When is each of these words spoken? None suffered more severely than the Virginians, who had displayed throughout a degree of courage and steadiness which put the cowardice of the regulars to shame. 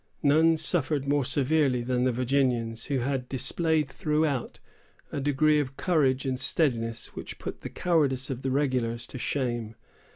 None 0.23 0.57
suffered 0.57 1.07
more 1.07 1.23
severely 1.23 1.83
than 1.83 2.05
the 2.05 2.11
Virginians, 2.11 2.85
who 2.85 3.01
had 3.01 3.29
displayed 3.29 3.87
throughout 3.87 4.57
a 5.11 5.21
degree 5.21 5.59
of 5.59 5.77
courage 5.77 6.25
and 6.25 6.39
steadiness 6.39 7.15
which 7.15 7.37
put 7.37 7.61
the 7.61 7.69
cowardice 7.69 8.31
of 8.31 8.41
the 8.41 8.49
regulars 8.49 9.05
to 9.05 9.19
shame. 9.19 9.75